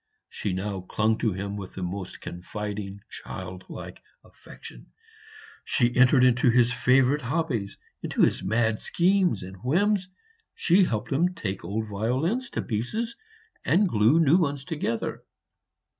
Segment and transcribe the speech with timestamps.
[0.29, 4.87] She now clung to him with the most confiding childlike affection;
[5.63, 10.09] she entered into his favorite hobbies into his mad schemes and whims.
[10.55, 13.15] She helped him take old violins to pieces
[13.63, 15.21] and glue new ones together.